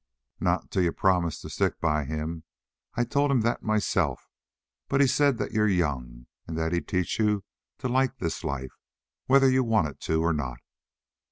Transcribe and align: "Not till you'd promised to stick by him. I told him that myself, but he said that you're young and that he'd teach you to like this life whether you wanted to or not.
"Not 0.39 0.71
till 0.71 0.81
you'd 0.81 0.97
promised 0.97 1.43
to 1.43 1.49
stick 1.51 1.79
by 1.79 2.05
him. 2.05 2.43
I 2.95 3.03
told 3.03 3.29
him 3.29 3.41
that 3.41 3.61
myself, 3.61 4.31
but 4.87 4.99
he 4.99 5.05
said 5.05 5.37
that 5.37 5.51
you're 5.51 5.67
young 5.67 6.25
and 6.47 6.57
that 6.57 6.71
he'd 6.71 6.87
teach 6.87 7.19
you 7.19 7.43
to 7.77 7.87
like 7.87 8.17
this 8.17 8.43
life 8.43 8.79
whether 9.27 9.47
you 9.47 9.63
wanted 9.63 9.99
to 10.01 10.23
or 10.23 10.33
not. 10.33 10.57